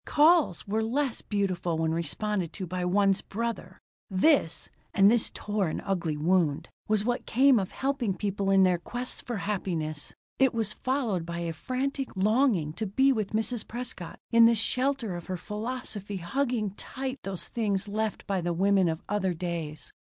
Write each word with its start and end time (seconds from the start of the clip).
"Calls" 0.03 0.67
were 0.67 0.81
less 0.81 1.21
beautiful 1.21 1.77
when 1.77 1.91
responded 1.91 2.51
to 2.53 2.65
by 2.65 2.83
one's 2.83 3.21
brother! 3.21 3.77
This 4.09 4.67
(and 4.95 5.11
this 5.11 5.29
tore 5.31 5.67
an 5.67 5.79
ugly 5.81 6.17
wound) 6.17 6.69
was 6.87 7.05
what 7.05 7.27
came 7.27 7.59
of 7.59 7.69
helping 7.69 8.15
people 8.15 8.49
in 8.49 8.63
their 8.63 8.79
quests 8.79 9.21
for 9.21 9.37
happiness. 9.37 10.15
It 10.39 10.55
was 10.55 10.73
followed 10.73 11.23
by 11.23 11.41
a 11.41 11.53
frantic 11.53 12.17
longing 12.17 12.73
to 12.73 12.87
be 12.87 13.13
with 13.13 13.33
Mrs. 13.33 13.67
Prescott 13.67 14.17
in 14.31 14.47
the 14.47 14.55
shelter 14.55 15.15
of 15.15 15.27
her 15.27 15.37
philosophy, 15.37 16.17
hugging 16.17 16.71
tight 16.71 17.19
those 17.21 17.47
things 17.47 17.87
left 17.87 18.25
by 18.25 18.41
the 18.41 18.53
women 18.53 18.89
of 18.89 19.03
other 19.07 19.35
days. 19.35 19.93